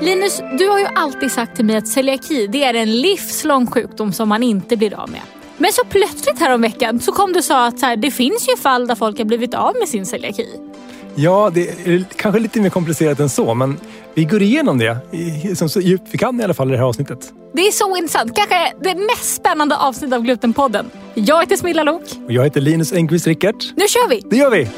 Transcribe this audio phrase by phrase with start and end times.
[0.00, 4.12] Linus, du har ju alltid sagt till mig att celiaki det är en livslång sjukdom
[4.12, 5.20] som man inte blir av med.
[5.56, 8.56] Men så plötsligt häromveckan så kom du och sa att så här, det finns ju
[8.56, 10.46] fall där folk har blivit av med sin celiaki.
[11.14, 13.76] Ja, det är kanske lite mer komplicerat än så, men
[14.14, 14.98] vi går igenom det
[15.56, 17.32] som så djupt vi kan i alla fall i det här avsnittet.
[17.52, 18.36] Det är så intressant.
[18.36, 20.90] Kanske det mest spännande avsnittet av Glutenpodden.
[21.14, 22.02] Jag heter Smilla Lok.
[22.24, 23.72] Och jag heter Linus Engqvist Rickert.
[23.76, 24.22] Nu kör vi!
[24.30, 24.68] Det gör vi!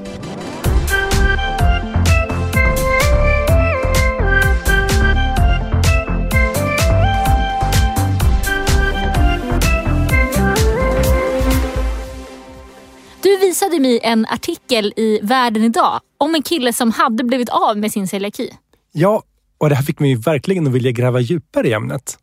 [13.48, 17.92] Visade mig en artikel i Världen idag om en kille som hade blivit av med
[17.92, 18.50] sin celiaki.
[18.92, 19.22] Ja,
[19.58, 22.18] och det här fick mig verkligen att vilja gräva djupare i ämnet.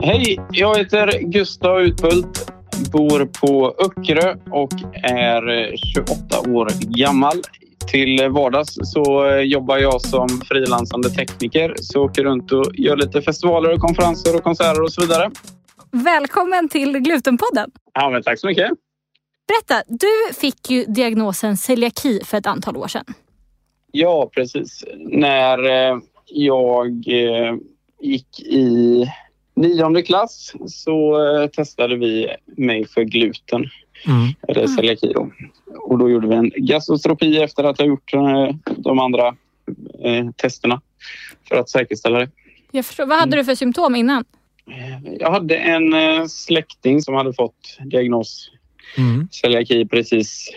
[0.00, 2.52] Hej, jag heter Gustav Utbult,
[2.92, 7.42] bor på Öckerö och är 28 år gammal.
[7.90, 13.72] Till vardags så jobbar jag som frilansande tekniker, så åker runt och gör lite festivaler,
[13.72, 15.30] och konferenser och konserter och så vidare.
[15.90, 17.70] Välkommen till Glutenpodden.
[17.94, 18.70] Ja, men tack så mycket.
[19.46, 23.04] Berätta, du fick ju diagnosen celiaki för ett antal år sedan.
[23.92, 24.84] Ja, precis.
[24.98, 27.54] När eh, jag eh,
[28.00, 29.04] gick i
[29.56, 33.64] nionde klass så eh, testade vi mig för gluten,
[34.06, 34.34] Mm.
[34.48, 35.12] eller celiaki.
[35.12, 35.30] Då.
[35.78, 38.12] Och då gjorde vi en gastroskopi efter att ha gjort
[38.76, 39.36] de andra
[40.36, 40.80] testerna
[41.48, 42.30] för att säkerställa det.
[42.70, 43.06] Jag förstår.
[43.06, 44.24] Vad hade du för symptom innan?
[45.18, 48.50] Jag hade en släkting som hade fått diagnos
[48.98, 49.28] Mm.
[49.30, 50.48] celiaki precis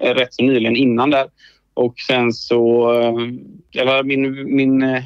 [0.00, 1.26] rätt så nyligen innan där.
[1.74, 2.90] Och sen så...
[3.74, 5.02] Eller min, min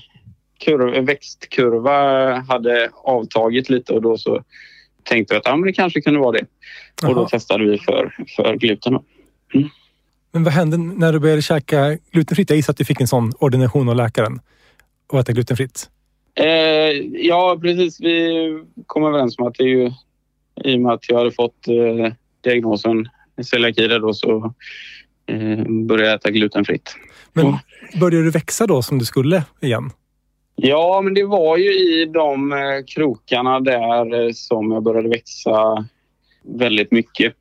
[0.64, 4.42] kurva, växtkurva hade avtagit lite och då så
[5.02, 6.46] tänkte jag att ja, men det kanske kunde vara det.
[7.08, 8.92] Och då testade vi för, för gluten.
[8.92, 9.04] då.
[10.32, 12.50] Men vad hände när du började käka glutenfritt?
[12.50, 14.40] Jag gissar att du fick en sån ordination av läkaren
[15.06, 15.90] och äta glutenfritt.
[16.34, 16.46] Eh,
[17.12, 18.00] ja, precis.
[18.00, 19.90] Vi kom överens om att det är ju
[20.64, 23.08] i och med att jag hade fått eh, diagnosen
[23.50, 24.54] celiaki där då så
[25.26, 26.94] eh, började jag äta glutenfritt.
[27.32, 27.60] Men Ja.
[28.00, 29.90] började du växa då som du skulle igen?
[30.56, 32.58] Ja, men det var ju i de eh,
[32.94, 35.86] krokarna där eh, som jag började växa
[36.44, 37.34] väldigt mycket.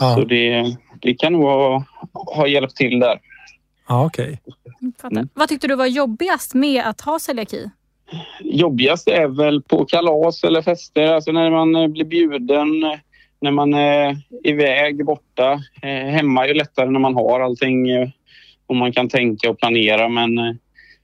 [0.00, 3.20] Ja, Så det, det kan nog ha, ha hjälpt till där.
[3.88, 4.40] ja okej.
[5.02, 5.16] Fattar.
[5.16, 5.28] Mm.
[5.34, 7.70] Vad tyckte du var jobbigast med att ha celiaki?
[8.40, 12.98] Jobbigast är väl på kalas eller fester, alltså när man eh, blir bjuden, eh,
[13.40, 15.52] när man är iväg borta.
[15.82, 18.08] Eh, Hemma är ju lättare när man har allting eh,
[18.66, 20.44] och man kan tänka och planera men eh,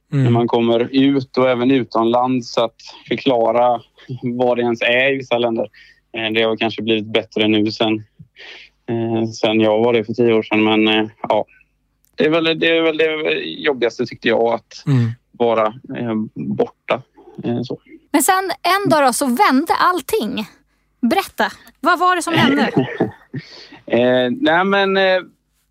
[0.08, 0.32] när Mm.
[0.32, 2.74] man kommer ut och även utomlands att
[3.08, 3.80] förklara
[4.22, 5.68] vad det ens är i vissa länder.
[6.16, 7.94] Eh, Det har kanske blivit bättre nu sen,
[8.88, 11.44] eh, sen jag var det för tio år sedan men eh, ja.
[12.16, 15.10] Det är väl det, är väl det jobbigaste tyckte jag att Mm.
[15.32, 15.66] vara
[15.98, 17.02] eh, borta.
[17.44, 17.78] Eh, så.
[18.12, 20.44] Men sen en dag då så vände allting.
[21.10, 22.70] Berätta, vad var det som hände?
[23.86, 25.20] Eh, nej men eh,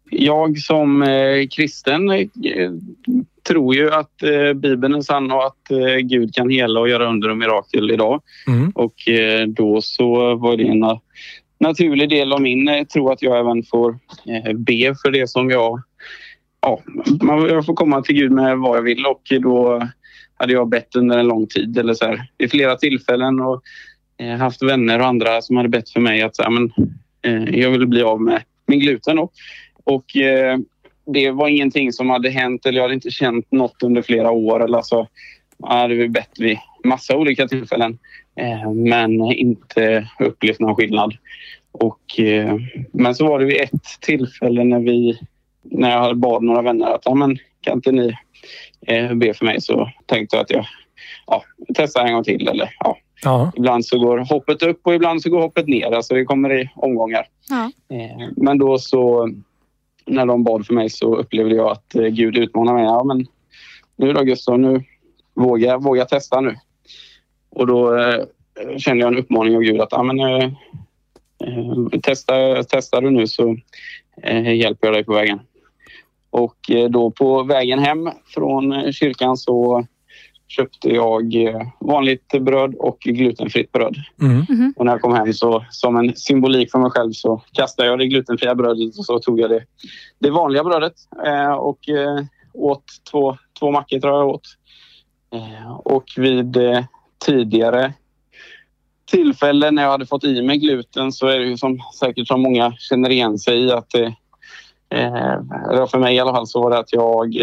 [0.09, 2.27] jag som eh, kristen eh,
[3.47, 7.09] tror ju att eh, Bibeln är sann och att eh, Gud kan hela och göra
[7.09, 8.21] under och mirakel idag.
[8.47, 8.71] Mm.
[8.75, 10.99] Och eh, då så var det en na-
[11.59, 13.89] naturlig del av min eh, tro att jag även får
[14.25, 15.81] eh, be för det som jag...
[16.61, 16.81] Ja,
[17.21, 19.87] man, jag får komma till Gud med vad jag vill och då
[20.37, 23.61] hade jag bett under en lång tid eller så här, vid flera tillfällen och
[24.17, 26.73] Eh, haft vänner och andra som hade bett för mig att så här, men,
[27.21, 29.15] eh, jag ville bli av med min gluten.
[29.15, 29.31] Då.
[29.83, 30.57] Och eh,
[31.05, 34.63] det var ingenting som hade hänt eller jag hade inte känt något under flera år.
[34.63, 35.07] Eller alltså,
[35.57, 37.99] jag hade bett vid massa olika tillfällen
[38.39, 41.17] eh, men inte upplevt någon skillnad.
[41.71, 42.57] Och, eh,
[42.91, 45.19] men så var det vid ett tillfälle när, vi,
[45.61, 48.13] när jag bad några vänner att ja, men, kan inte ni
[48.87, 50.65] eh, be för mig så tänkte jag att jag
[51.27, 51.43] ja,
[51.75, 52.47] testar en gång till.
[52.47, 52.97] Eller, ja.
[53.23, 53.51] Ja.
[53.55, 55.91] Ibland så går hoppet upp och ibland så går hoppet ner.
[55.91, 57.27] Alltså det kommer i omgångar.
[57.49, 57.71] Ja.
[57.95, 59.29] Eh, Men då så
[60.05, 62.85] när de bad för mig så upplevde jag att eh, Gud utmanade mig.
[62.85, 63.27] Ja, men
[63.95, 64.83] nu då Gustav, nu
[65.33, 66.55] våga, våga testa nu.
[67.49, 68.25] Och då eh,
[68.77, 70.49] kände jag en uppmaning av Gud att ja, men, eh,
[72.01, 73.57] testa, testar du nu så
[74.23, 75.39] eh, hjälper jag dig på vägen.
[76.29, 76.57] Och
[76.89, 79.85] då på vägen hem från kyrkan så
[80.55, 83.95] köpte jag eh, vanligt bröd och glutenfritt bröd.
[84.21, 84.73] Mm.
[84.77, 87.99] Och när jag kom hem så som en symbolik för mig själv så kastade jag
[87.99, 89.65] det glutenfria brödet och så tog jag det,
[90.19, 90.93] det vanliga brödet
[91.25, 92.23] eh, och eh,
[92.53, 94.47] åt två, två mackor tror jag åt.
[95.83, 96.57] Och vid
[97.25, 97.93] tidigare
[99.13, 102.41] tillfällen när jag hade fått i mig gluten så är det ju som säkert som
[102.41, 104.05] många känner igen sig i att det,
[104.89, 107.35] eh, för mig i alla fall så var det att jag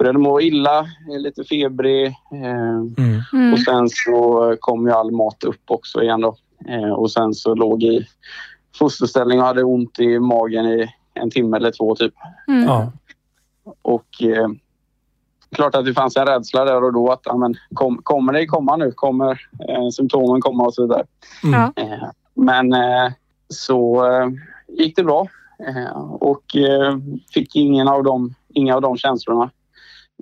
[0.00, 2.06] började må illa, lite febrig.
[2.06, 3.20] Eh, Mm.
[3.32, 3.52] Mm.
[3.52, 6.36] och sen så kom ju all mat upp också igen då.
[6.68, 8.06] Eh, och sen så låg i
[8.78, 12.14] fosterställning och hade ont i magen i en timme eller två typ.
[12.48, 12.64] Mm.
[12.64, 12.92] Ja.
[13.82, 14.48] Och eh,
[15.56, 18.46] klart att det fanns en rädsla där och då att ja, men, kom, kommer det
[18.46, 18.92] komma nu?
[18.92, 21.04] Kommer eh, symptomen komma och så vidare?
[21.44, 21.60] Mm.
[21.76, 23.12] Eh, men eh,
[23.48, 24.28] så eh,
[24.68, 25.26] gick det bra
[25.68, 26.96] eh, och eh,
[27.34, 29.50] fick ingen av dem, inga av de känslorna.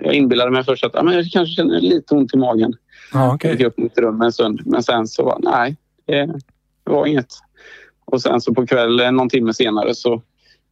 [0.02, 2.72] Jag inbillade mig först att ja, men jag kanske känner lite ont i magen.
[3.12, 3.50] Ja, Jag okej.
[3.52, 4.60] gick upp i mitt rum en stund.
[4.66, 6.26] Men sen så var nej, det,
[6.84, 7.26] det var inget.
[8.04, 10.22] Och sen så på kvällen, någon timme senare, så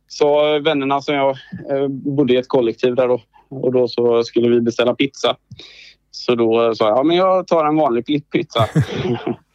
[0.09, 1.31] sa vännerna som jag
[1.71, 3.23] eh, bodde i ett kollektiv där då.
[3.49, 5.37] Och då så skulle vi beställa pizza.
[6.11, 8.67] Så då sa jag, ja men jag tar en vanlig pi- pizza.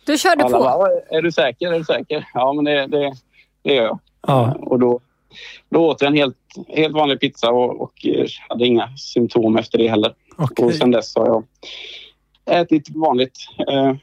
[0.06, 0.64] Du körde Alla på.
[0.64, 1.72] bara, är du säker?
[1.74, 2.26] Är du säker?
[2.34, 3.14] Ja men det, det,
[3.64, 4.00] det gör jag.
[4.28, 4.56] Ja.
[4.60, 5.00] Och då,
[5.69, 6.38] då åt jag en helt,
[6.68, 10.13] helt vanlig pizza och, och eh, hade inga symptom efter det heller.
[10.38, 10.66] Okej.
[10.66, 11.44] Och sen dess har jag
[12.60, 13.38] ätit vanligt
[13.72, 13.94] eh,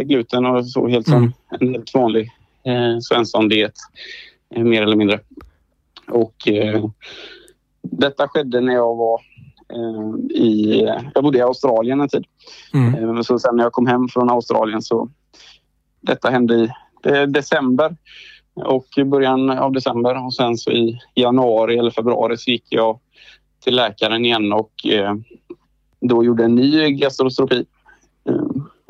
[0.00, 1.32] gluten och så helt som Mm.
[1.60, 2.30] en helt vanlig
[2.64, 3.74] eh, Svensson-diet.
[4.54, 5.20] Eh, mer eller mindre.
[6.08, 6.84] Och eh,
[7.82, 9.20] detta skedde när jag var
[9.72, 10.80] eh, i...
[11.14, 12.24] Jag bodde i Australien en tid.
[12.74, 13.16] Mm.
[13.16, 15.10] Eh, så sen när jag kom hem från Australien så...
[16.00, 16.70] Detta hände i
[17.26, 17.96] december
[18.54, 22.98] och i början av december och sen så i januari eller februari så gick jag
[23.64, 25.14] till läkaren igen och eh,
[26.00, 27.64] då gjorde en ny gastroskopi.
[28.28, 28.34] Eh,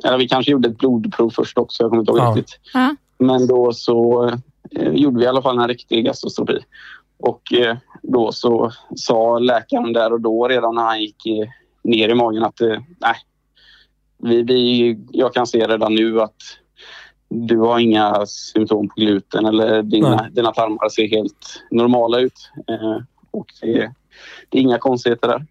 [0.05, 2.35] eller vi kanske gjorde ett blodprov först också, jag kommer inte ihåg Ja.
[2.37, 2.61] riktigt.
[2.75, 2.97] Ja.
[3.19, 4.25] Men då så
[4.71, 6.59] eh, gjorde vi i alla fall en riktig gastroskopi.
[7.19, 11.49] Och eh, då så sa läkaren där och då redan när han gick eh,
[11.85, 13.17] ner i magen att eh, nej,
[14.19, 16.37] vi, vi, jag kan se redan nu att
[17.33, 20.31] du har inga symptom på gluten eller dina, Nej.
[20.31, 22.51] dina tarmar ser helt normala ut.
[22.69, 23.93] Eh, och det,
[24.49, 25.47] det är inga konstigheter där.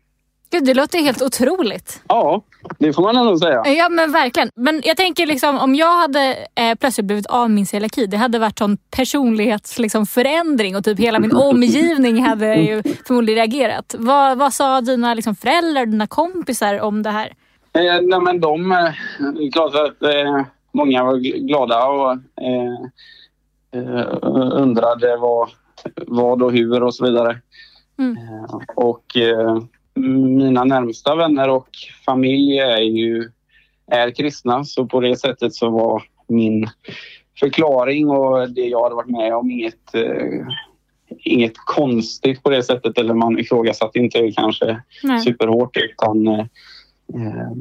[0.52, 2.02] Gud, det låter helt otroligt.
[2.08, 2.42] Ja,
[2.80, 3.64] det får man ändå säga.
[3.66, 4.50] Ja men verkligen.
[4.56, 8.06] Men jag tänker liksom om jag hade eh, plötsligt blivit av min celiaki.
[8.06, 13.36] Det hade varit sån personlighetsförändring liksom, förändring och typ hela min omgivning hade ju förmodligen
[13.36, 13.96] reagerat.
[13.98, 17.34] Vad, vad sa dina liksom, föräldrar och dina kompisar om det här?
[17.74, 18.72] Eh, nej, men de...
[18.72, 18.94] Eh,
[19.54, 22.82] klart att eh, många var gl- glada och eh,
[23.82, 24.18] eh,
[24.54, 25.50] undrade vad,
[26.08, 27.40] vad och hur och så vidare.
[28.00, 28.18] Mm.
[28.18, 29.06] Eh, och
[29.96, 31.70] mina närmsta vänner och
[32.06, 33.30] familj är ju
[33.88, 36.68] är kristna så på det sättet så var min
[37.40, 40.48] förklaring och det jag hade varit med om inget, eh,
[41.18, 45.20] inget konstigt på det sättet eller man ifrågasatte inte kanske Nej.
[45.20, 45.78] superhårt.
[45.78, 46.46] Utan, eh,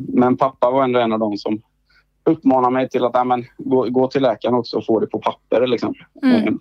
[0.09, 1.63] men pappa var ändå en av dem som
[2.25, 5.19] uppmanade mig till att ja, men, gå, gå till läkaren också och få det på
[5.19, 5.67] papper.
[5.67, 5.95] Liksom.
[6.23, 6.47] Mm.
[6.47, 6.55] Eh,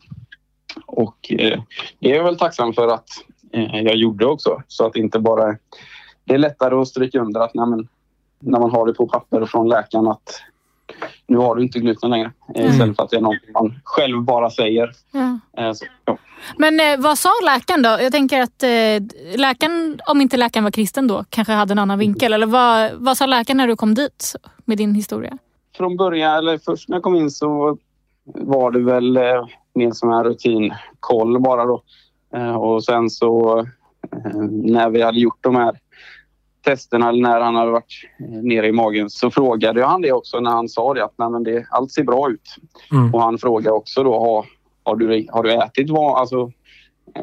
[0.85, 1.61] och eh,
[1.99, 3.09] det är jag väl tacksam för att
[3.51, 4.61] eh, jag gjorde också.
[4.67, 5.57] Så att inte bara...
[6.23, 7.87] Det är lättare att stryka under att nej, men,
[8.39, 10.41] när man har det på papper från läkaren att
[11.27, 12.31] nu har du inte gluten längre.
[12.55, 12.71] Eh, Mm.
[12.71, 14.91] Istället för att det är något man själv bara säger.
[15.57, 16.17] Eh, så, ja.
[16.57, 17.89] Men eh, vad sa läkaren då?
[17.89, 21.99] Jag tänker att eh, läkaren, om inte läkaren var kristen då, kanske hade en annan
[21.99, 22.33] vinkel.
[22.33, 24.35] Eller vad, vad sa läkaren när du kom dit
[24.65, 25.37] med din historia?
[25.77, 27.77] Från början, eller först när jag kom in så
[28.23, 31.83] var det väl eh, mer som en rutinkoll bara då.
[32.33, 35.79] Eh, och sen så eh, när vi hade gjort de här
[36.65, 38.09] testerna eller när han hade varit
[38.43, 41.29] nere i magen så frågade jag han det också när han sa det att Nej,
[41.29, 42.55] men det, allt ser bra ut.
[42.91, 43.13] Mm.
[43.13, 44.45] Och han frågade också då har,
[44.83, 46.51] har, du, har du ätit van, alltså,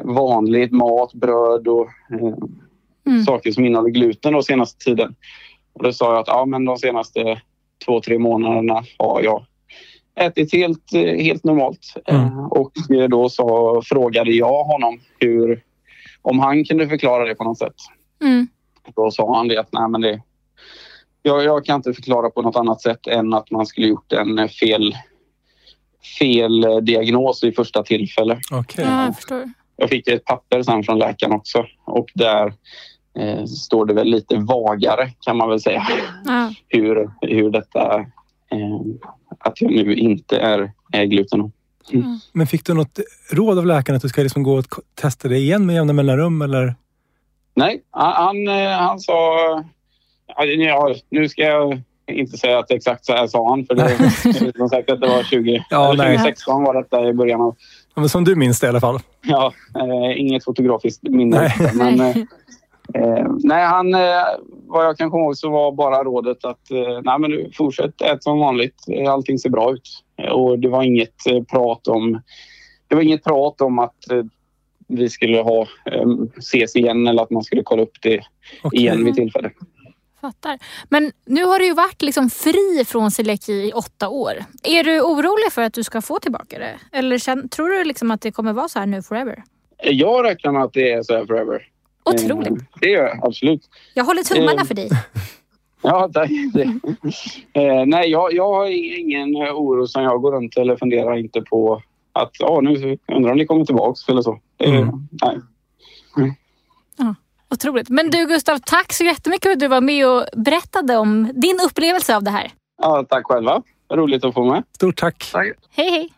[0.03, 2.37] vanligt mat, bröd och eh,
[3.07, 3.23] Mm.
[3.23, 5.15] saker som innehåller gluten då senaste tiden.
[5.73, 7.41] Och då sa jag att ja, men de senaste
[7.85, 9.45] två, tre månaderna har jag
[10.19, 11.93] ätit helt, eh, helt normalt.
[12.05, 12.23] Mm.
[12.25, 15.63] Eh, Och eh, då så frågade jag honom hur,
[16.21, 17.75] om han kunde förklara det på något sätt.
[18.23, 18.47] Mm.
[18.95, 20.21] Då sa han det att nej, men det,
[21.21, 24.49] jag, jag kan inte förklara på något annat sätt än att man skulle gjort en
[24.49, 24.95] fel,
[26.19, 28.39] fel diagnos i första tillfälle.
[28.51, 28.85] Okej.
[28.87, 29.51] Ja, jag.
[29.79, 32.53] Jag fick ett papper sen från läkaren också och där
[33.19, 35.87] eh, står det väl lite vagare kan man väl säga
[36.25, 36.51] Ja.
[36.67, 37.99] hur, hur detta
[38.51, 38.79] eh,
[39.39, 41.51] att jag nu inte är, är gluten.
[42.31, 42.99] Men fick du något
[43.31, 44.65] råd av läkaren att du ska liksom gå och
[45.01, 46.41] testa det igen med jämna mellanrum?
[46.41, 46.75] Eller?
[47.55, 49.13] Nej, han, han, eh, han sa...
[50.57, 51.81] Ja, nu ska jag
[52.11, 55.23] inte säga att exakt så här sa han för det som sagt att det var
[55.23, 56.17] 20, Ja, eller nej.
[56.17, 57.55] 2016 var detta i början av...
[57.95, 58.99] Ja, men Som du minns det i alla fall.
[59.21, 61.53] Ja, eh, inget fotografiskt minne.
[61.73, 62.15] Men, eh,
[62.93, 64.23] eh, nej, han, eh,
[64.67, 68.01] vad jag kan komma ihåg så var bara rådet att eh, nej, men du, fortsätt
[68.01, 68.75] ät som vanligt.
[68.91, 70.03] Eh, Allting ser bra ut.
[70.21, 72.21] Eh, Och det var inget eh, prat om
[72.87, 74.23] det var inget prat om att eh,
[74.87, 75.67] vi skulle ha
[76.37, 78.21] ses igen eller att man skulle kolla upp det
[78.63, 78.79] Okej.
[78.79, 79.51] igen vid tillfälle.
[80.21, 80.59] Fattar.
[80.89, 84.33] Men nu har du ju varit liksom fri från celiaki i åtta år.
[84.63, 86.79] Är du orolig för att du ska få tillbaka det?
[86.91, 89.43] Eller tror du liksom att det kommer vara så här nu forever?
[89.83, 91.61] Jag räknar med att det är så här forever.
[92.13, 92.47] Otroligt.
[92.51, 93.61] Eh, Det gör jag absolut.
[93.93, 94.89] Jag håller tummarna Eh, för dig.
[95.81, 96.29] Ja, tack.
[97.53, 98.65] Eh, nej, jag, jag har
[98.99, 101.81] ingen oro som jag går runt eller funderar inte på
[102.13, 104.39] att ja, nu undrar om ni kommer tillbaks eller så.
[104.63, 105.07] Eh, Mm.
[105.21, 105.37] nej.
[107.51, 107.89] Otroligt.
[107.89, 111.59] Men du Gustav, tack så jättemycket för att du var med och berättade om din
[111.65, 112.51] upplevelse av det här.
[112.81, 113.61] Ja, tack själva.
[113.93, 114.63] Roligt att få med.
[114.75, 115.29] Stort tack.
[115.31, 115.47] Tack.
[115.71, 116.09] Hej hej!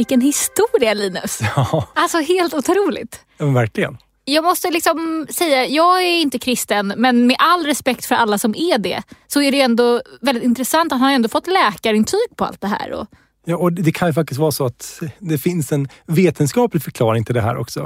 [0.00, 1.38] Vilken historia Linus!
[1.56, 3.20] Ja, Alltså helt otroligt.
[3.38, 3.98] men verkligen.
[4.24, 8.54] Jag måste liksom säga, jag är inte kristen men med all respekt för alla som
[8.56, 12.44] är det så är det ändå väldigt intressant att han har ändå fått läkarintyg på
[12.44, 12.92] allt det här.
[12.92, 13.06] Och,
[13.44, 17.34] Ja, och det kan ju faktiskt vara så att det finns en vetenskaplig förklaring till
[17.34, 17.80] det här också.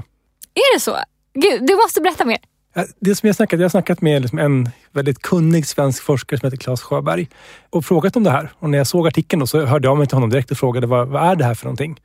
[0.55, 0.97] är det så?
[1.35, 2.39] Gud, du måste berätta mer.
[2.75, 6.41] Ja, Det som jag, snackat, jag har snackat med liksom en väldigt kunnig svensk forskare
[6.41, 7.29] som heter Claes Sjöberg
[7.71, 8.51] och frågat om det här.
[8.59, 10.87] Och när jag såg artikeln då, så hörde jag mig till honom direkt och frågade
[10.87, 12.01] vad, vad är det här för någonting?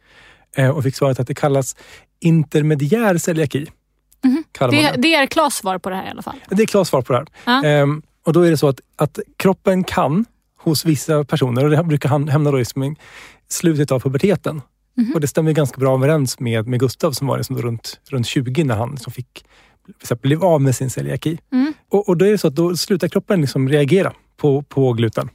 [0.55, 1.75] Eh, och fick svaret att det kallas
[2.19, 3.65] intermediär celiaki.
[4.51, 5.15] Kallar man Det, det.
[5.15, 6.35] är Klas svar på det här i alla fall.
[6.49, 7.27] det är Claes svar på det här.
[7.63, 7.67] Ja.
[7.69, 10.25] Ehm, och då är det så att, att kroppen kan
[10.61, 12.65] hos vissa personer, och det brukar hamna då i
[13.49, 14.61] slutet av puberteten.
[15.13, 18.63] Och det stämmer ganska bra överens med, med Gustav som var liksom runt, runt 20
[18.63, 19.45] när han liksom fick,
[20.21, 21.39] blev av med sin celiaki.
[21.51, 21.73] Mm.
[21.89, 25.29] Och, och då är det så att då slutar kroppen liksom reagera på, på gluten.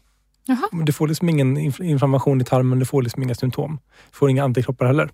[0.47, 0.69] Jaha.
[0.85, 3.79] Du får liksom ingen inf- inflammation i tarmen, du får liksom inga symptom.
[4.11, 5.11] Du får inga antikroppar heller.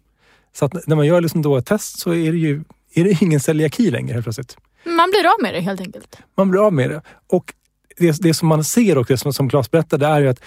[0.52, 3.40] Så när man gör liksom då ett test så är det ju är det ingen
[3.40, 4.56] celiaki längre helt plötsligt.
[4.84, 6.18] Man blir av med det helt enkelt.
[6.36, 7.02] Man blir av med det.
[7.28, 7.54] Och
[7.98, 10.40] det, det som man ser och det som, som Claes berättade är ju att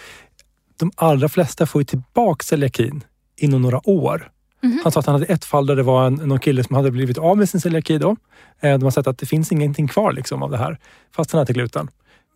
[0.80, 3.04] de allra flesta får tillbaka celiakin
[3.38, 4.32] inom några år.
[4.64, 4.80] Mm-hmm.
[4.84, 6.92] Han sa att han hade ett fall där det var en, någon kille som hade
[6.92, 8.16] blivit av med sin celiaki då.
[8.60, 10.80] Eh, De har sett att det finns ingenting kvar liksom av det här,
[11.16, 11.90] fast han äter gluten.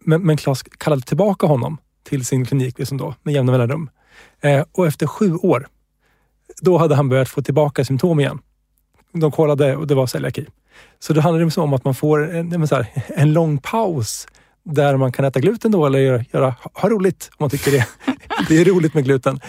[0.03, 3.89] Men, men Klas kallade tillbaka honom till sin klinik liksom då, med jämna mellanrum.
[4.41, 5.67] Eh, och efter sju år,
[6.61, 8.39] då hade han börjat få tillbaka symptom igen.
[9.11, 10.45] De kollade och det var celiaki.
[10.99, 14.27] Så det handlar liksom om att man får en, en, så här, en lång paus
[14.73, 17.87] där man kan äta gluten då eller göra, göra, ha roligt om man tycker det,
[18.47, 19.39] det är roligt med gluten.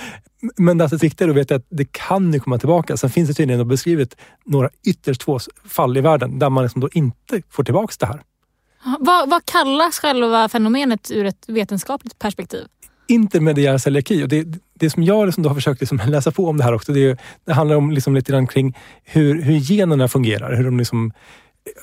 [0.56, 2.96] Men det är viktigt att veta att det kan ju komma tillbaka.
[2.96, 6.88] Sen finns det tydligen beskrivet några ytterst få fall i världen där man liksom då
[6.92, 8.22] inte får tillbaka det här.
[8.98, 12.66] Vad, vad kallas själva fenomenet ur ett vetenskapligt perspektiv?
[13.08, 14.25] intermediär celiaki.
[14.25, 16.75] Och det, det som jag liksom då har försökt liksom läsa på om det här
[16.75, 20.56] också, det, är, det handlar om liksom lite grann kring hur, hur generna fungerar.
[20.56, 21.12] Hur de liksom,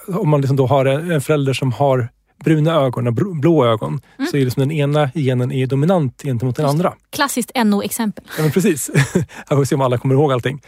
[0.08, 2.10] om man liksom då har en förälder som har
[2.46, 6.66] bruna ögon och blå ögon, så är liksom den ena genen är dominant gentemot den
[6.66, 6.94] andra.
[7.10, 8.24] Klassiskt NO-exempel.
[8.38, 8.92] Ja, men precis.
[9.50, 10.62] Jag får se om alla kommer ihåg allting.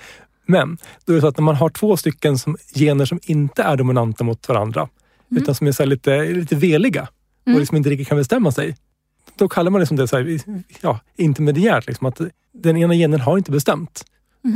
[0.46, 3.64] Men då är det så att när man har två stycken som gener som inte
[3.64, 4.90] är dominanta mot varandra,
[5.30, 7.08] utan som är så lite, lite veliga
[7.46, 8.76] och liksom inte riktigt kan bestämma sig.
[9.36, 10.40] Då kallar man det som det så här,
[10.82, 11.88] ja, intermediärt.
[11.88, 12.22] Liksom, att
[12.54, 14.06] den ena genen har inte bestämt.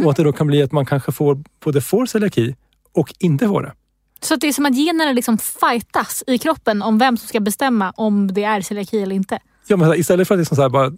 [0.04, 2.56] Och att det då kan bli att man kanske får, både får celiaki
[2.94, 3.74] och inte får det.
[4.22, 7.40] Så att det är som att generna liksom fightas i kroppen om vem som ska
[7.40, 9.40] bestämma om det är celiaki eller inte.
[9.68, 10.92] Ja, men så istället för att liksom så här, bara,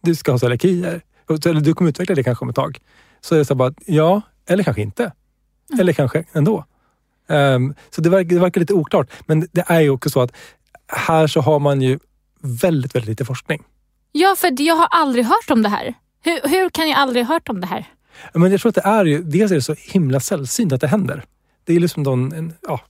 [0.00, 0.84] du ska ha celiaki,
[1.44, 2.78] eller du kommer utveckla det kanske om ett tag.
[3.20, 5.12] Så är det så bara, ja, eller kanske inte.
[5.80, 6.64] Eller kanske ändå.
[7.28, 9.10] Ehm, så det verkar, det verkar lite oklart.
[9.26, 10.32] Men det är ju också så att
[10.88, 11.98] här så har man ju
[12.40, 13.62] väldigt, väldigt lite forskning.
[14.12, 15.94] Ja, för jag har aldrig hört om det här.
[16.22, 17.84] Hur, hur kan jag aldrig ha hört om det här?
[18.32, 20.86] Men jag tror att det är ju, dels är det så himla sällsynt att det
[20.86, 21.24] händer.
[21.66, 22.80] Det är liksom någon, en, ja,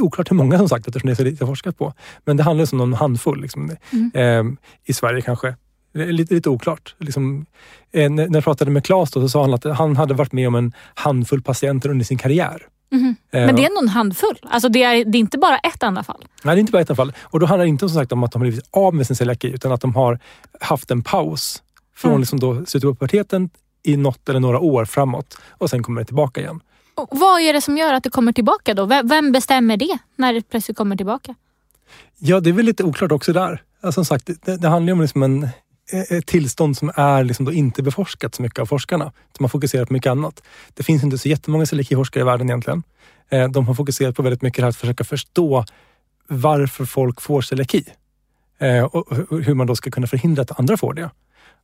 [0.00, 1.92] oklart hur många som sagt eftersom det är så lite forskat på.
[2.24, 3.70] Men det handlar om någon handfull liksom,
[4.14, 5.54] ehm, i Sverige kanske.
[5.94, 6.94] Lite, lite oklart.
[6.98, 7.46] Liksom,
[7.92, 10.48] eh, när jag pratade med Claes då, så sa han att han hade varit med
[10.48, 12.66] om en handfull patienter under sin karriär.
[12.92, 14.38] Eh, Men det är någon handfull.
[14.42, 16.24] Alltså det är, det är inte bara ett enda fall.
[16.44, 17.12] Nej, det är inte bara ett fall.
[17.22, 19.16] Och då handlar det inte som sagt om att de har blivit av med sin
[19.16, 20.18] celiaki utan att de har
[20.60, 21.62] haft en paus
[21.96, 22.20] från Mm.
[22.20, 22.64] liksom då
[23.82, 26.60] i något eller några år framåt och sen kommer det tillbaka igen.
[26.98, 28.86] Och vad är det som gör att det kommer tillbaka då?
[28.86, 31.34] Vem, bestämmer det när det plötsligt kommer tillbaka?
[32.18, 33.62] Ja, det är väl lite oklart också där.
[33.80, 35.42] Ja, som sagt, det, det handlar ju om liksom en,
[35.92, 39.12] eh, ett tillstånd som är liksom då inte beforskat så mycket av forskarna.
[39.38, 40.42] De har fokuserat på mycket annat.
[40.74, 42.82] Det finns inte så jättemånga celiakiforskare i världen egentligen.
[43.28, 45.64] Eh, de har fokuserat på väldigt mycket det här att försöka förstå
[46.28, 47.84] varför folk får celiaki.
[48.58, 51.10] Eh, och hur man då ska kunna förhindra att andra får det.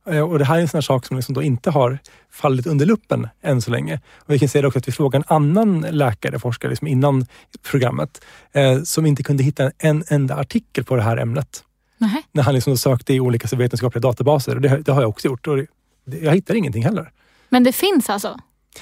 [0.07, 1.99] Eh, Och Det här är en sån sak som liksom inte har
[2.31, 3.99] fallit under luppen än så länge.
[4.17, 7.25] Och vi kan se också att vi frågade en annan läkare, forskare, liksom innan
[7.71, 11.63] programmet, eh, som inte kunde hitta en enda artikel på det här ämnet
[11.97, 12.23] Nej.
[12.31, 14.55] när han liksom sökte i olika vetenskapliga databaser.
[14.55, 15.47] Och det, det har jag också gjort.
[15.47, 15.57] Och
[16.05, 17.11] det, jag hittar ingenting heller.
[17.49, 18.39] Men det finns alltså?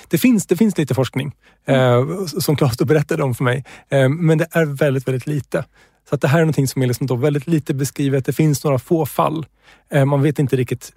[0.07, 3.65] Det finns, det finns lite forskning eh, som Claes berättade om för mig.
[3.89, 5.65] Eh, men det är väldigt, väldigt lite.
[6.09, 8.25] Så att det här är någonting som är liksom väldigt lite beskrivet.
[8.25, 9.45] Det finns några få fall.
[9.89, 10.91] Eh, man vet inte riktigt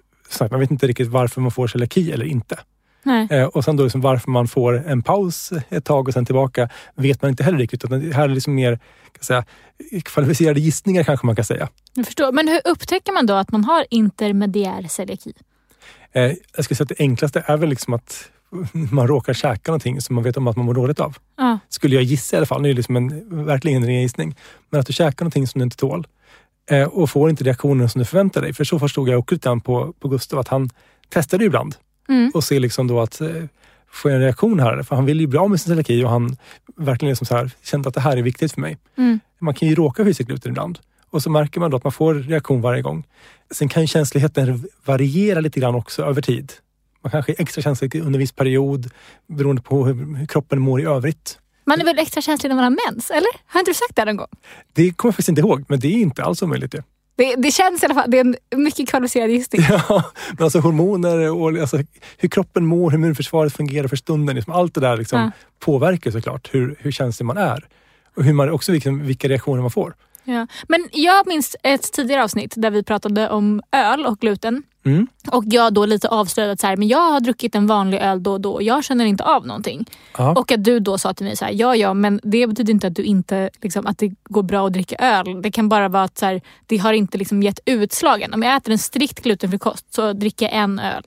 [0.51, 2.59] man vet inte riktigt varför man får celiaki eller inte.
[3.29, 6.69] Eh, och sen då liksom varför man får en paus ett tag och sen tillbaka
[6.95, 7.85] vet man inte heller riktigt.
[7.85, 8.79] Utan det här är liksom mer
[9.11, 9.45] kan säga,
[10.03, 11.69] kvalificerade gissningar kanske man kan säga.
[11.93, 12.31] Jag förstår.
[12.31, 15.33] Men hur upptäcker man då att man har intermediär celiaki?
[16.11, 18.29] Eh, jag skulle säga att det enklaste är väl liksom att
[18.91, 21.17] man råkar käka någonting som man vet om att man mår dåligt av.
[21.37, 21.59] Ja.
[21.69, 22.61] Skulle jag gissa i alla fall.
[22.61, 24.35] Nu är det liksom en, verkligen en ren gissning.
[24.69, 26.07] Men att du käkar någonting som du inte tål
[26.69, 28.53] eh, och får inte reaktionen som du förväntar dig.
[28.53, 30.69] För så förstod jag också lite på, på Gustav att han
[31.09, 31.75] testade ibland
[32.09, 32.31] Mm.
[32.33, 33.43] och ser liksom då att eh,
[33.91, 34.83] få en reaktion här.
[34.83, 36.37] För han vill ju bli av med sin celiaki och han
[36.75, 38.77] verkligen liksom så här, kände att det här är viktigt för mig.
[38.97, 39.19] Mm.
[39.39, 42.13] Man kan ju råka sig gluten ibland och så märker man då att man får
[42.13, 43.03] reaktion varje gång.
[43.51, 46.53] Sen kan känsligheten variera lite grann också över tid.
[47.03, 48.89] Man kanske är extra känslig under en viss period
[49.27, 51.39] beroende på hur, hur kroppen mår i övrigt.
[51.67, 53.29] Man är väl extra känslig när man har mens, eller?
[53.45, 54.27] Har inte du sagt det någon gång?
[54.73, 56.71] Det kommer jag faktiskt inte ihåg, men det är inte alls omöjligt.
[56.71, 56.83] Det.
[57.15, 59.61] Det, det känns i alla fall, det är en mycket kvalificerad gissning.
[59.69, 60.03] Ja,
[60.37, 61.77] men alltså hormoner och alltså,
[62.17, 64.35] hur kroppen mår, hur immunförsvaret fungerar för stunden.
[64.35, 65.31] Liksom allt det där liksom Ja.
[65.59, 67.67] påverkar såklart hur, hur känslig man är.
[68.15, 69.95] Och hur man, också vilka, vilka reaktioner man får.
[70.29, 70.47] Ja.
[70.67, 74.63] Men jag minns ett tidigare avsnitt där vi pratade om öl och gluten.
[74.85, 75.07] Mm.
[75.31, 78.23] Och jag då lite avslöjade att så här, men jag har druckit en vanlig öl
[78.23, 79.85] då och då och jag känner inte av någonting.
[80.17, 80.31] Ja.
[80.31, 82.87] Och att du då sa till mig så här, ja ja men det betyder inte
[82.87, 85.41] att du inte liksom, att det går bra att dricka öl.
[85.41, 88.33] Det kan bara vara att så här, det har inte liksom gett utslagen.
[88.33, 91.03] Om jag äter en strikt glutenfri kost så dricker jag en öl.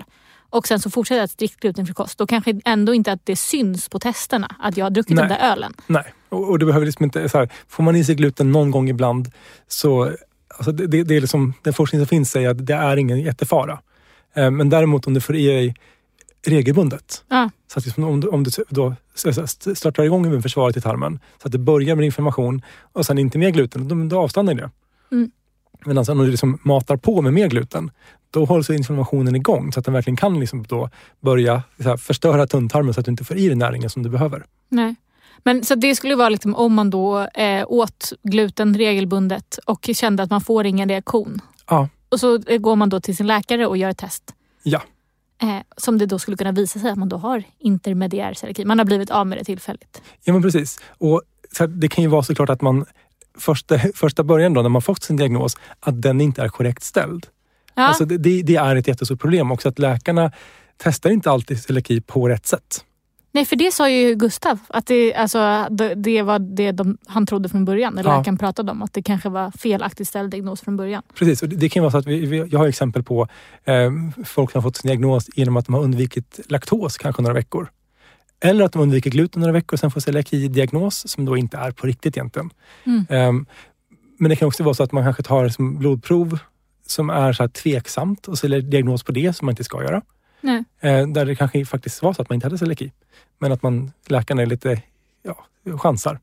[0.51, 2.19] Och sen så fortsätter jag att strikt glutenfri kost.
[2.19, 5.29] Då kanske ändå inte att det syns på testerna att jag har druckit Nej.
[5.29, 5.75] den där ölen.
[5.87, 7.29] Nej, och, och det behöver liksom inte...
[7.29, 9.31] Så här, får man i sig gluten någon gång ibland
[9.69, 10.11] så...
[10.57, 13.79] Alltså det, det, är liksom, den forskning som finns säger att det är ingen jättefara.
[14.35, 15.75] Eh, Men däremot om du får i dig
[16.47, 17.25] regelbundet.
[17.29, 17.51] Ja.
[17.73, 18.95] Så att liksom om du, om du då
[19.75, 23.51] startar igång immunförsvaret i tarmen så att det börjar med inflammation och sen inte mer
[23.51, 24.71] gluten, då, då avstannar det.
[25.13, 25.31] Mm.
[25.85, 27.91] Men alltså, om du liksom matar på med mer gluten,
[28.31, 32.95] då hålls inflammationen igång så att den verkligen kan liksom då börja här, förstöra tunntarmen
[32.95, 34.45] så att du inte får i dig näringen som du behöver.
[34.69, 34.95] Nej.
[35.45, 40.23] Men så det skulle vara liksom om man då eh, åt gluten regelbundet och kände
[40.23, 41.41] att man får ingen reaktion.
[41.69, 41.89] Ja.
[42.09, 44.35] Och så eh, går man då till sin läkare och gör ett test.
[44.63, 44.83] Ja.
[45.43, 48.65] Eh, som det då skulle kunna visa sig att man då har intermediär celiaki.
[48.65, 50.03] Man har blivit av med det tillfälligt.
[50.25, 50.81] Ja men precis.
[50.99, 51.23] Och
[51.53, 52.85] så det kan ju vara såklart att man
[53.39, 57.27] första, första början då när man fått sin diagnos, att den inte är korrekt ställd.
[57.75, 57.83] Ja.
[57.83, 60.33] Alltså det, det, det är ett jättestort problem också att läkarna
[60.83, 62.85] testar inte alltid celiaki på rätt sätt.
[63.33, 64.59] Nej för det sa ju Gustav.
[64.69, 65.67] Att det, alltså,
[65.97, 67.99] det, var det de, han trodde från början.
[67.99, 68.19] Eller Ja.
[68.19, 68.83] läkaren pratade om.
[68.83, 71.03] Att det kanske var felaktigt ställd diagnos från början.
[71.15, 73.29] Precis, och det, det kan vara så att vi, vi, jag har exempel på
[73.65, 73.91] eh,
[74.25, 77.71] folk som har fått sin diagnos genom att de har undvikit laktos kanske några veckor.
[78.41, 81.71] Eller att de undviker gluten några veckor och sen får celiaki-diagnos som då inte är
[81.71, 82.51] på riktigt egentligen.
[82.87, 83.07] Mm.
[83.09, 83.47] Ehm,
[84.19, 86.39] men det kan också vara så att man kanske tar som blodprov
[86.87, 90.03] som är så här tveksamt och ställer diagnos på det som man inte ska göra.
[90.81, 92.93] Eh, där det kanske faktiskt var så att man inte hade celiaki.
[93.39, 94.83] Men att man, läkarna är lite,
[95.23, 95.47] ja,
[95.79, 96.19] chansar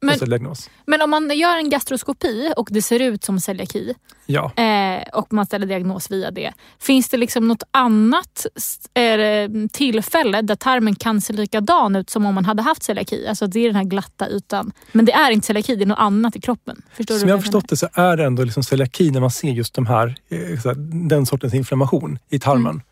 [0.00, 0.54] Men,
[0.86, 3.94] men om man gör en gastroskopi och det ser ut som celiaki
[4.26, 4.52] Ja.
[4.56, 6.52] eh, och man ställer diagnos via det.
[6.78, 8.46] Finns det liksom något annat
[8.94, 13.26] eh, tillfälle där tarmen kan se likadan ut som om man hade haft celiaki?
[13.26, 14.72] Alltså det är den här glatta ytan.
[14.92, 16.82] Men det är inte celiaki, det är något annat i kroppen.
[16.92, 19.48] Förstår Som jag har förstått det så är det ändå liksom celiaki när man ser
[19.48, 20.74] just de här, eh, här
[21.08, 22.66] den sortens inflammation i tarmen.
[22.66, 22.82] Mm.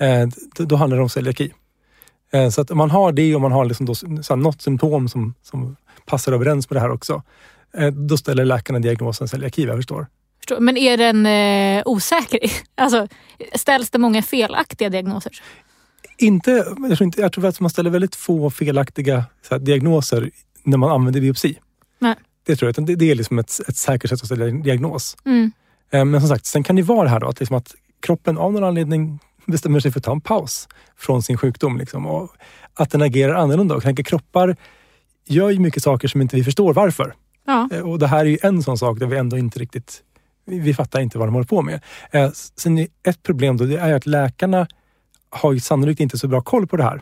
[0.00, 1.52] Eh, då, handlar det om celiaki.
[2.32, 5.08] Eh, så att om man har det och man har liksom då, så något symptom
[5.08, 7.22] som, som passar överens med det här också.
[7.74, 10.06] Eh, då ställer läkarna diagnosen celiaki vad jag förstår.
[10.38, 10.60] Förstår.
[10.60, 12.38] Men är den eh, osäker?
[12.74, 13.08] Alltså,
[13.54, 15.32] ställs det många felaktiga diagnoser?
[16.18, 16.50] Inte,
[16.88, 20.30] jag, tror inte, jag tror att man ställer väldigt få felaktiga här, diagnoser
[20.62, 21.58] när man använder biopsi.
[21.98, 22.14] Nej.
[22.46, 22.86] Det tror jag.
[22.86, 25.16] Det, det är liksom ett, ett säkert sätt att ställa en diagnos.
[25.24, 25.52] Mm.
[25.90, 28.52] Men som sagt, sen kan det vara det här då, att, liksom att kroppen av
[28.52, 29.18] någon anledning
[29.50, 31.76] bestämmer sig för att ta en paus från sin sjukdom.
[31.78, 32.30] Liksom, och
[32.74, 33.74] att den agerar annorlunda.
[33.74, 34.56] Och tänker, kroppar
[35.26, 37.14] gör ju mycket saker som inte vi förstår varför.
[37.46, 37.68] Ja.
[37.72, 40.02] Eh, Och det här är ju en sån sak där vi ändå inte riktigt,
[40.46, 41.80] vi, fattar inte vad de håller på med.
[42.10, 44.66] Eh, Sen ett problem då, det är att läkarna
[45.30, 47.00] har ju sannolikt inte så bra koll på det här.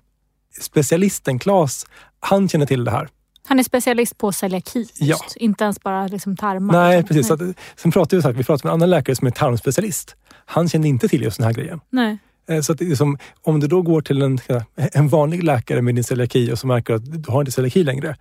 [0.60, 1.86] Specialisten Claes,
[2.20, 3.08] han känner till det här.
[3.46, 4.86] Han är specialist på celiaki.
[4.98, 5.16] Ja.
[5.36, 6.74] Inte ens bara liksom tarmar.
[6.74, 7.26] Nej, utan- precis.
[7.26, 7.40] Så att,
[7.76, 10.16] sen pratade vi, så här, vi pratade med en annan läkare som är tarmspecialist.
[10.46, 11.80] Han kände inte till just den här grejen.
[11.90, 12.18] Nej.
[12.48, 14.38] Eh, Så att det är som, om du då går till en,
[14.76, 18.16] en vanlig läkare med din celiaki och så märker att du har inte celiaki längre.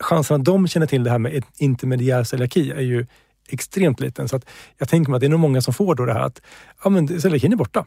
[0.00, 3.06] Chansen att de känner till det här med intermediär celiaki är ju
[3.48, 4.28] extremt liten.
[4.28, 4.46] Så att
[4.78, 6.42] jag tänker mig att det är nog många som får då det här att
[6.84, 7.86] ja, men celiakin är borta.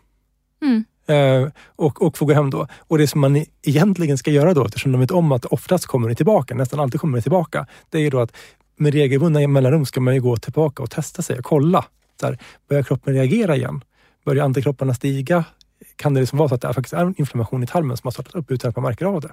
[0.62, 0.84] Mm.
[1.08, 2.68] Eh, och, och får gå hem då.
[2.78, 6.10] Och det som man egentligen ska göra då, eftersom de vet om att oftast kommer
[6.10, 8.36] det tillbaka, nästan alltid kommer det tillbaka, det är ju då att
[8.78, 11.86] med regelbundna mellanrum ska man ju gå tillbaka och testa sig och kolla.
[12.20, 12.38] Så här,
[12.70, 13.84] börjar kroppen reagera igen?
[14.26, 15.44] Börjar antikropparna stiga?
[15.96, 18.12] Kan det liksom vara så att det faktiskt är en inflammation i tarmen som har
[18.12, 19.32] startat upp utan att man märker av det?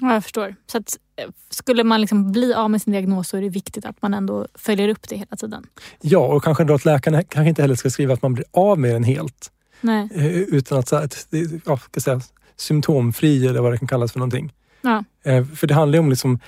[0.00, 0.54] Ja, jag förstår.
[0.66, 3.84] Så att, eh, skulle man liksom bli av med sin diagnos så är det viktigt
[3.84, 5.66] att man ändå följer upp det hela tiden.
[6.00, 8.78] Ja, och kanske då att läkarna kanske inte heller ska skriva att man blir av
[8.78, 9.52] med den helt.
[9.80, 10.08] Nej.
[10.14, 11.06] Eh, Utan att, så
[11.64, 12.20] ja, ska säga,
[12.56, 14.52] symptomfri eller vad det kan kallas för någonting.
[14.80, 15.04] Ja.
[15.24, 16.38] Eh, För det handlar ju om liksom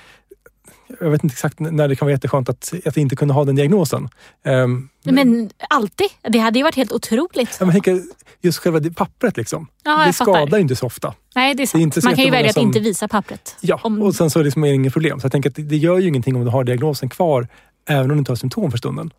[0.99, 3.55] jag vet inte exakt när det kan vara jätteskönt att, att inte kunna ha den
[3.55, 4.09] diagnosen.
[4.45, 6.07] Um, Men alltid.
[6.29, 7.57] Det hade ju varit helt otroligt.
[7.59, 8.01] jag tänker,
[8.41, 9.67] just själva det- pappret liksom.
[9.83, 10.33] Ja, det fattar.
[10.33, 11.13] skadar ju inte så ofta.
[11.35, 11.81] Nej, det är sant.
[11.81, 13.55] inte så man kan ju välja att som- inte visa pappret.
[13.61, 15.19] Ja, Om- och sen så liksom är det inget problem.
[15.19, 17.47] Så jag tänker att det, det gör ju ingenting om du har diagnosen kvar,
[17.89, 19.11] även om du inte har symptom för stunden.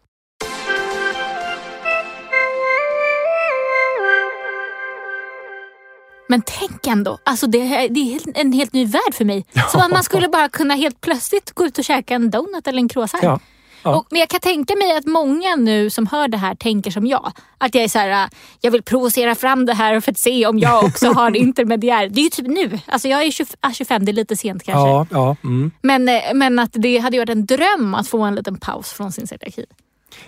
[6.30, 9.44] Men tänk ändå, alltså det, är- det är en helt ny värld för mig.
[9.72, 12.78] Som att man skulle bara kunna helt plötsligt gå ut och käka en donut eller
[12.78, 13.22] en croissant.
[13.24, 13.40] Ja.
[13.82, 13.96] Ja.
[13.96, 17.06] Och, men jag kan tänka mig att många nu som hör det här tänker som
[17.06, 17.32] jag.
[17.58, 18.28] Att jag är så här, äh,
[18.60, 22.08] jag vill provocera fram det här för att se om jag också har intermediär.
[22.08, 22.78] Det är ju typ nu.
[22.86, 24.88] Alltså jag är 20, ah, 25, det är lite sent kanske.
[24.88, 25.70] Ja, ja, mm.
[25.82, 28.92] Men, eh, men att det hade ju varit en dröm att få en liten paus
[28.92, 29.64] från sin celiaki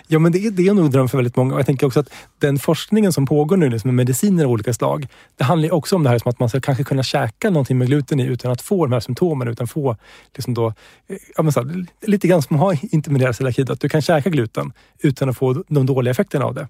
[0.07, 1.53] ja, men det är, det är nog en dröm för väldigt många.
[1.53, 4.73] Och jag tänker också att den forskningen som pågår nu liksom med mediciner av olika
[4.73, 7.49] slag, det handlar ju också om det här som att man ska kanske kunna käka
[7.49, 9.97] någonting med gluten i utan att få de här symptomen, utan få
[10.35, 13.79] liksom då, eh, ja, men så här, lite grann som att ha intermediär celiaki, att
[13.79, 16.67] du kan käka gluten utan att få de dåliga effekterna av det.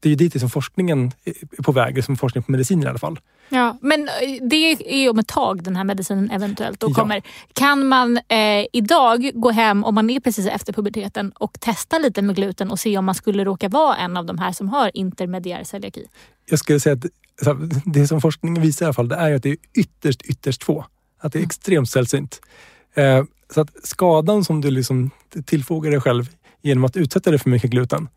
[0.00, 2.98] Det är ju dit som forskningen är på väg, som forskning på mediciner i alla
[2.98, 3.20] fall.
[3.48, 4.56] Ja, men eh, det
[5.04, 6.94] är om ett tag den här medicinen eventuellt Ja.
[6.94, 7.22] kommer.
[7.52, 12.22] Kan man eh, idag gå hem om man är precis efter puberteten och testa lite
[12.22, 14.90] med gluten och se om man skulle råka vara en av de här som har
[14.94, 16.06] intermediär celiaki?
[16.50, 17.04] jag skulle säga att
[17.84, 20.86] det som forskningen visar i alla fall, det är att det är ytterst, ytterst få.
[21.20, 22.40] Att det är extremt sällsynt.
[22.94, 25.10] Eh, så att skadan som du liksom
[25.46, 26.28] tillfogar dig själv
[26.62, 28.08] genom att utsätta dig för mycket gluten,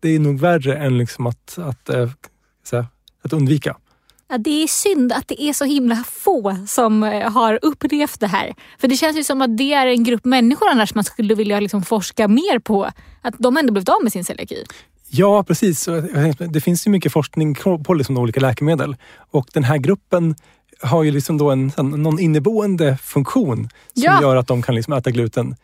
[0.00, 2.10] det är nog värre än liksom att, att, eh,
[2.64, 2.86] så här,
[3.24, 3.76] att undvika.
[4.28, 8.26] Ja, det är synd att det är så himla få som eh, har upplevt det
[8.26, 8.54] här.
[8.78, 11.60] För det känns ju som att det är en grupp människor annars man skulle vilja
[11.60, 12.90] liksom forska mer på.
[13.22, 14.64] Att de ändå blivit av med sin celiaki.
[15.08, 15.88] Ja, precis.
[16.38, 18.96] Det finns ju mycket forskning på liksom olika läkemedel
[19.30, 20.34] och den här gruppen
[20.82, 23.56] har ju liksom då en, någon inneboende funktion
[23.94, 24.22] som Ja.
[24.22, 25.56] gör att de kan liksom äta gluten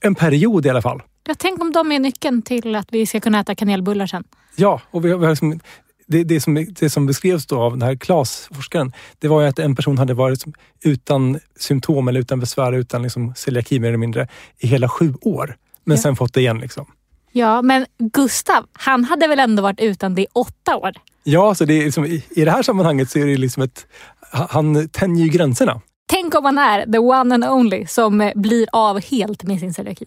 [0.00, 1.02] en period i alla fall.
[1.26, 4.24] Jag tänk om de är nyckeln till att vi ska kunna äta kanelbullar sen.
[4.56, 5.60] Ja, och vi har, vi har liksom,
[6.06, 9.58] det, det, som, det som beskrevs då av den här Klas-forskaren, det var ju att
[9.58, 10.44] en person hade varit
[10.84, 15.56] utan symptom eller utan besvär, utan liksom celiaki mer eller mindre, i hela sju år.
[15.84, 16.02] Men Ja.
[16.02, 16.58] sen fått det igen.
[16.58, 16.86] Liksom.
[17.32, 20.92] Ja, men Gustav, han hade väl ändå varit utan det i åtta år?
[21.24, 23.86] Ja, så det är liksom, i, i det här sammanhanget så är det liksom ett...
[24.30, 25.80] Han tänjer ju gränserna.
[26.08, 30.06] Tänk om man är the one and only som blir av helt med sin celiaki.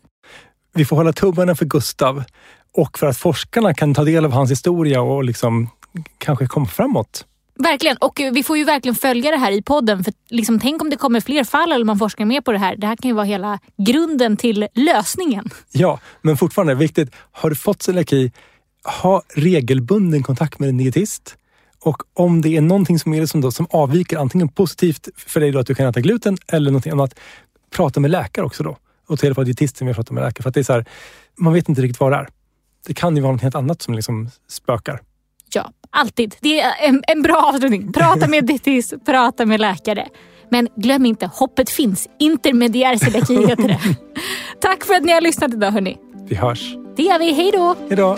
[0.80, 2.24] Vi får hålla tummarna för Gustav
[2.74, 5.70] och för att forskarna kan ta del av hans historia och liksom
[6.18, 7.26] kanske komma framåt.
[7.56, 10.04] Verkligen, och vi får ju verkligen följa det här i podden.
[10.04, 12.76] För liksom, Tänk om det kommer fler fall eller man forskar mer på det här.
[12.76, 15.50] Det här kan ju vara hela grunden till lösningen.
[15.72, 17.12] Ja, men fortfarande viktigt.
[17.32, 18.32] Har du fått celiaki,
[19.02, 21.36] ha regelbunden kontakt med en dietist.
[21.84, 25.52] Och om det är någonting som, är som, då, som avviker, antingen positivt för dig
[25.52, 27.20] då att du kan äta gluten eller någonting annat,
[27.70, 28.78] prata med läkare också då.
[29.10, 30.44] Och till på dietisten vi pratar med läkare.
[30.44, 30.86] För att det är så här,
[31.38, 32.28] man vet inte riktigt vad det är.
[32.88, 35.02] Det kan ju vara något helt annat som liksom spökar.
[35.54, 36.36] Ja, alltid.
[36.40, 37.94] Det är en, en bra avslutning.
[37.94, 40.08] Prata med dietist, prata med läkare.
[40.50, 42.08] Men glöm inte, hoppet finns.
[42.20, 43.80] Intermediär celiaki heter det.
[44.62, 45.98] Tack för att ni har lyssnat idag hörni.
[46.30, 46.76] Vi hörs.
[46.96, 47.34] Det gör vi.
[47.34, 47.76] Hej då!
[47.90, 48.18] Hejdå!